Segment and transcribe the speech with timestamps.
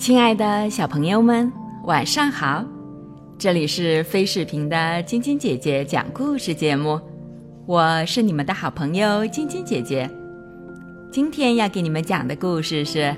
[0.00, 1.52] 亲爱的小朋友们，
[1.84, 2.64] 晚上好！
[3.36, 6.98] 这里是飞视频的晶晶姐姐讲故事节目，
[7.66, 10.10] 我是你们的好朋友晶晶姐姐。
[11.12, 12.98] 今天要给你们讲的故事是《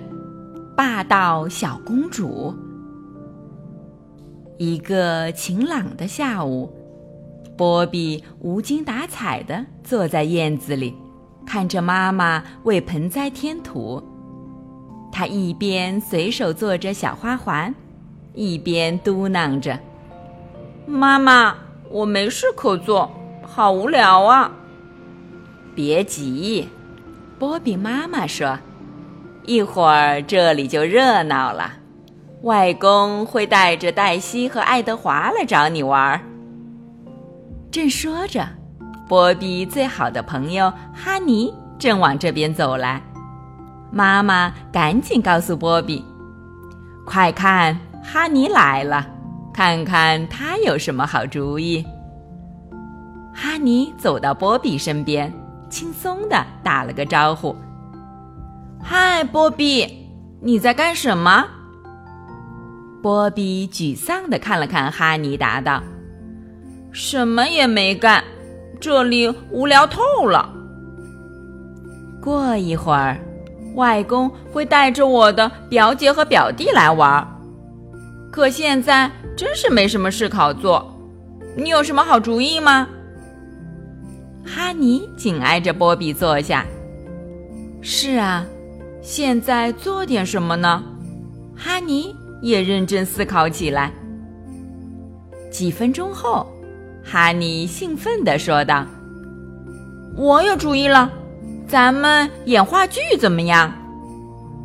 [0.74, 2.52] 霸道小公主》。
[4.58, 6.68] 一个晴朗的下午，
[7.56, 10.92] 波比无精打采地坐在院子里，
[11.46, 14.02] 看着妈妈为盆栽添土。
[15.12, 17.72] 他一边随手做着小花环，
[18.34, 19.78] 一边嘟囔着
[20.88, 21.54] ：“妈妈，
[21.90, 24.50] 我没事可做，好无聊啊！”
[25.76, 26.66] 别急，
[27.38, 28.58] 波比妈妈说
[29.44, 31.74] ：“一会儿这里就热闹了，
[32.42, 36.18] 外公会带着黛西和爱德华来找你玩。”
[37.70, 38.48] 正说着，
[39.08, 43.02] 波比最好的朋友哈尼正往这边走来。
[43.92, 46.02] 妈妈赶紧告诉波比
[47.04, 49.06] ：“快看，哈尼来了，
[49.52, 51.84] 看看他有什么好主意。”
[53.34, 55.30] 哈尼走到波比身边，
[55.68, 57.54] 轻松的打了个招呼
[58.82, 60.08] ：“嗨，波比，
[60.40, 61.44] 你在干什么？”
[63.02, 65.82] 波比沮丧的看了看哈尼，答道
[66.92, 68.24] ：“什么也没干，
[68.80, 70.48] 这里无聊透了。”
[72.22, 73.18] 过一会儿。
[73.74, 77.26] 外公会带着我的表姐和表弟来玩，
[78.30, 80.88] 可现在真是没什么事可做。
[81.56, 82.88] 你有什么好主意吗？
[84.44, 86.64] 哈尼紧挨着波比坐下。
[87.80, 88.44] 是啊，
[89.00, 90.82] 现在做点什么呢？
[91.56, 93.92] 哈尼也认真思考起来。
[95.50, 96.46] 几分钟后，
[97.04, 98.86] 哈尼兴奋地说道
[100.16, 101.10] ：“我有主意了。”
[101.72, 103.72] 咱们演话剧怎么样？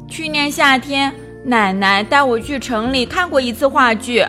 [0.09, 1.09] 去年夏天，
[1.45, 4.25] 奶奶带我去城里看过一次话剧，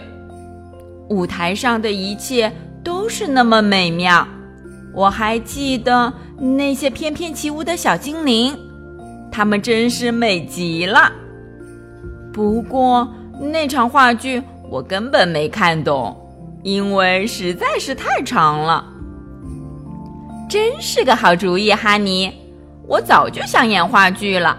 [1.08, 2.52] 舞台上的一切
[2.84, 4.24] 都是那么美妙。
[4.94, 8.56] 我还记得那些翩翩起舞的小精灵，
[9.28, 11.10] 他们真是美极了。
[12.32, 14.40] 不过那场话剧
[14.70, 16.16] 我根本没看懂，
[16.62, 18.86] 因为实在是太长了。
[20.48, 22.32] 真是个好主意，哈尼。
[22.88, 24.58] 我早就想演话剧了，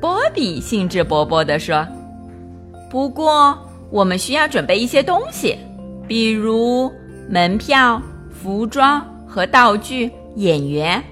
[0.00, 1.84] 波比兴致勃勃地说。
[2.88, 3.58] 不过
[3.90, 5.58] 我们需要准备一些东西，
[6.06, 6.90] 比如
[7.28, 8.00] 门票、
[8.30, 11.02] 服装和道具、演员。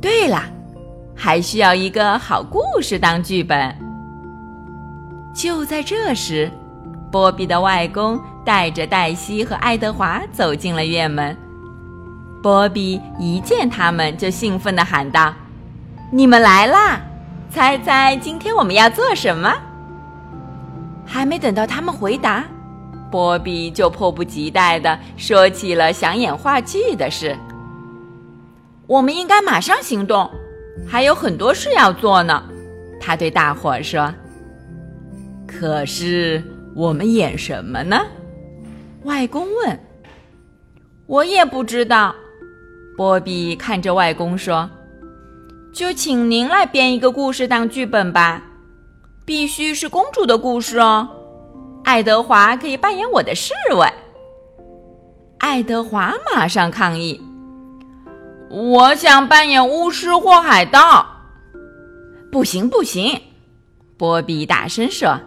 [0.00, 0.42] 对了，
[1.14, 3.76] 还需要一个好故事当剧本。
[5.34, 6.50] 就在这时，
[7.10, 11.36] 波比的外公带着黛西和爱德华走进了院门。
[12.42, 15.32] 波比一见他们，就兴奋地喊道。
[16.14, 17.00] 你们来啦！
[17.48, 19.50] 猜猜今天我们要做什么？
[21.06, 22.44] 还没等到他们回答，
[23.10, 27.34] 波比就迫不及待地说起了想演话剧的事。
[28.86, 30.30] 我们应该马上行动，
[30.86, 32.42] 还有很多事要做呢。
[33.00, 34.12] 他对大伙儿说
[35.48, 36.44] ：“可是
[36.76, 37.98] 我们演什么呢？”
[39.04, 39.80] 外公问。
[41.08, 42.14] “我也不知道。”
[42.98, 44.68] 波比看着外公说。
[45.72, 48.42] 就请您来编一个故事当剧本吧，
[49.24, 51.08] 必须是公主的故事哦。
[51.82, 53.86] 爱德华可以扮演我的侍卫。
[55.38, 57.20] 爱德华马上抗议
[58.50, 61.06] ：“我想扮演巫师或海盗。”
[62.30, 63.18] 不行不行！
[63.96, 65.18] 波比大声说：“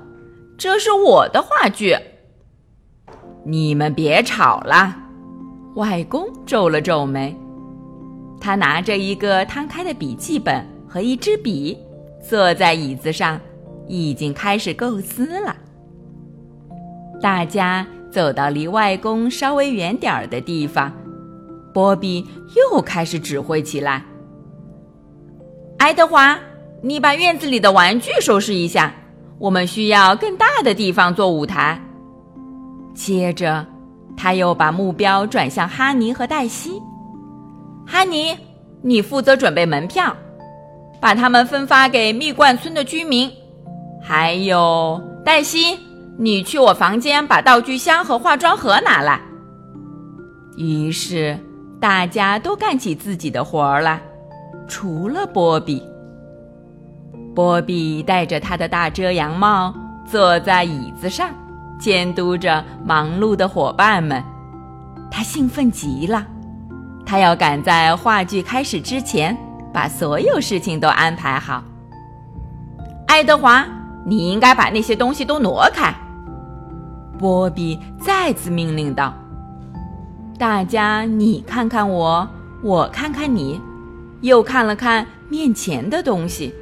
[0.58, 1.98] 这是我的话剧。”
[3.44, 4.96] 你们别吵了！
[5.75, 7.36] 外公皱了皱眉。
[8.45, 11.75] 他拿着一个摊开的笔记本和一支笔，
[12.21, 13.42] 坐在椅子上，
[13.88, 15.56] 已经开始构思了。
[17.19, 20.94] 大家走到离外公稍微远点儿的地方，
[21.74, 22.24] 波比
[22.56, 24.06] 又开始指挥起来
[25.80, 26.38] ：“爱德华，
[26.83, 28.94] 你把院子里的玩具收拾一下，
[29.39, 31.81] 我们需要更大的地方做舞台。”
[32.94, 33.65] 接着，
[34.15, 36.80] 他又把目标转向哈尼和黛西。
[37.88, 38.38] 哈尼，
[38.82, 40.16] 你负责准备门票，
[41.00, 43.32] 把它们分发给蜜罐村的居民。
[44.02, 45.80] 还有黛西，
[46.18, 49.22] 你去我房间把道具箱和化妆盒拿来。
[50.58, 51.38] 于是
[51.80, 54.02] 大家都干起自己的活儿来，
[54.68, 55.81] 除了波比。
[57.36, 59.74] 波比戴着他的大遮阳帽，
[60.10, 61.30] 坐在椅子上，
[61.80, 64.24] 监督着忙碌的伙伴们。
[65.12, 66.26] 他兴奋极了。
[67.06, 69.38] 他要赶在话剧开始之前，
[69.72, 71.63] 把所有事情都安排好。
[73.07, 73.66] 爱德华，
[74.06, 75.94] 你应该把那些东西都挪开。”
[77.18, 79.13] 波比再次命令道。
[80.38, 82.28] 大家你看看我，
[82.62, 83.62] 我看看你，
[84.19, 86.54] 又看了看面前的东西。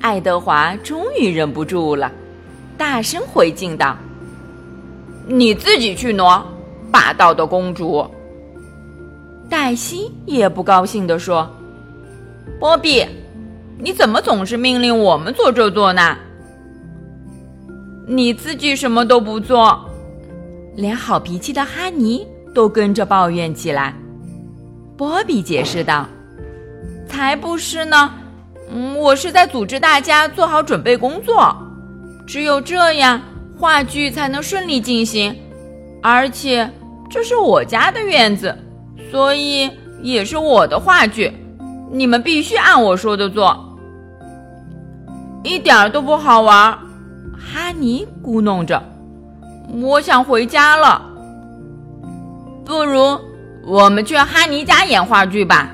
[0.00, 2.10] 爱德华终于忍不住了，
[2.78, 3.96] 大声回敬道
[5.28, 6.42] ：“你自己去挪，
[6.90, 8.08] 霸道的公主。”
[9.48, 11.48] 黛西也不高兴地说
[12.58, 13.06] ：“波比，
[13.78, 16.16] 你怎么总是命令我们做这做那？
[18.06, 19.88] 你自己什么都不做。”
[20.76, 23.94] 连好脾气的哈尼都跟着抱怨起来。
[24.96, 26.08] 波比解释道
[27.06, 28.12] ：“才不是呢。”
[28.72, 31.54] 嗯，我是在组织大家做好准备工作，
[32.26, 33.20] 只有这样
[33.58, 35.36] 话剧才能顺利进行。
[36.02, 36.68] 而且
[37.10, 38.56] 这是我家的院子，
[39.14, 39.70] 所以
[40.02, 41.32] 也是我的话剧，
[41.92, 43.56] 你们必须按我说的做。
[45.44, 46.76] 一点都不好玩，
[47.38, 48.82] 哈尼咕哝着
[49.80, 51.00] ：“我想回家了。”
[52.66, 53.16] 不如
[53.64, 55.70] 我们去哈尼家演话剧吧，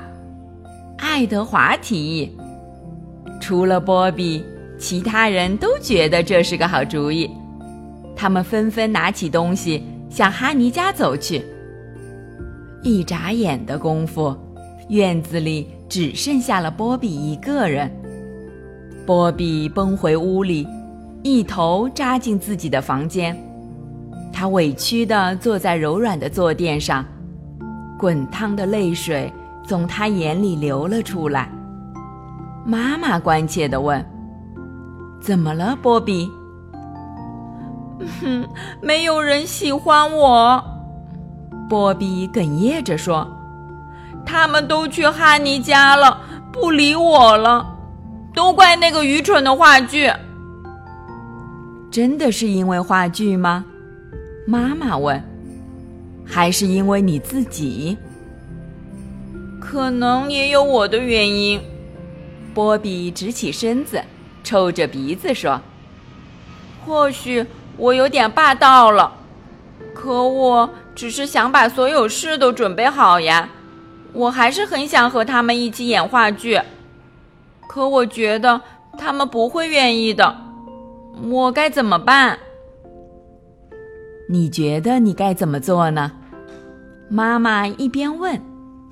[0.99, 2.37] 爱德华提议。
[3.39, 4.45] 除了波比，
[4.77, 7.27] 其他人都觉得这是个好主意。
[8.15, 11.43] 他们纷纷拿起东西向哈尼家走去。
[12.83, 14.35] 一眨眼的功夫，
[14.89, 17.91] 院子里只剩下了波比一个人。
[19.05, 20.67] 波比奔回屋里，
[21.21, 23.37] 一头扎进自己的房间。
[24.33, 27.05] 他委屈地坐在柔软的坐垫上，
[27.99, 29.31] 滚烫的泪水
[29.67, 31.51] 从他眼里流了出来。
[32.65, 34.03] 妈妈关切地问
[35.21, 36.27] ：“怎么了，波比
[38.21, 38.47] ？”“哼，
[38.81, 40.63] 没有人喜欢我。”
[41.71, 43.25] 波比哽咽着说
[44.27, 46.19] ，“他们都去哈尼家了，
[46.51, 47.65] 不理我了，
[48.33, 50.11] 都怪那个愚蠢的话剧。
[51.89, 53.63] ”“真的是因为话剧吗？”
[54.45, 55.23] 妈妈问
[56.27, 57.97] ，“还是因为你自己
[59.61, 61.61] ？”“可能也有我的原因。”
[62.53, 64.03] 波比直起身子，
[64.43, 65.61] 抽着鼻子说
[66.85, 67.45] ：“或许
[67.77, 69.13] 我有点霸道了，
[69.95, 70.69] 可我
[71.01, 73.49] 只是想把所有事都准备好呀。
[74.13, 76.61] 我还是很想和他们一起演话剧，
[77.67, 78.61] 可我觉得
[78.99, 80.37] 他们不会愿意的。
[81.23, 82.37] 我该怎么办？”
[84.29, 86.11] 你觉得你该怎么做呢？
[87.09, 88.39] 妈妈一边问，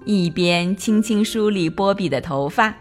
[0.04, 2.74] 一边轻轻梳理波比的头发。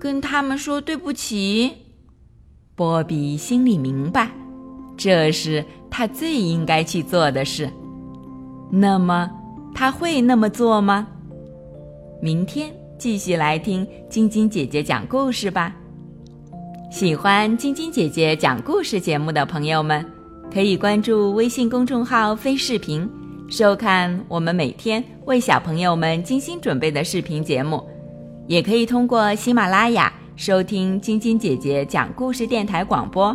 [0.00, 1.76] 跟他们说对不起，
[2.74, 4.32] 波比心里明白，
[5.02, 7.70] 这是他最应该去做的事。
[8.70, 9.30] 那么
[9.74, 11.08] 他会那么做吗？
[12.20, 15.74] 明天继续来听晶晶姐姐讲故事吧。
[16.90, 20.04] 喜欢晶晶姐姐讲故事节目的朋友们，
[20.52, 23.08] 可以关注微信公众号“飞视频”，
[23.48, 27.82] 收看我们每天为小朋友们精心准备的视频节目。
[28.46, 33.34] 也可以通过喜马拉雅收听晶晶姐姐讲故事电台广播。